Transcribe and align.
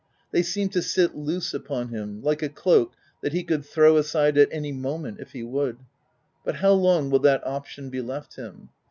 They 0.31 0.41
seem 0.41 0.69
to 0.69 0.81
sit 0.81 1.13
loose 1.15 1.53
upon 1.53 1.89
him, 1.89 2.23
like 2.23 2.41
a 2.41 2.49
cloak 2.49 2.93
that 3.21 3.33
he 3.33 3.43
could 3.43 3.63
throw 3.63 3.97
aside 3.97 4.35
at 4.35 4.49
any 4.51 4.71
mo 4.71 4.97
ment 4.97 5.19
if 5.19 5.33
he 5.33 5.43
would— 5.43 5.77
but 6.43 6.55
how 6.55 6.71
long 6.71 7.11
will 7.11 7.19
that 7.19 7.45
option 7.45 7.91
be 7.91 8.01
left 8.01 8.35
him? 8.35 8.69